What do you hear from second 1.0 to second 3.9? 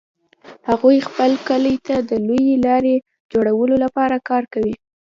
خپل کلي ته د لویې لارې جوړولو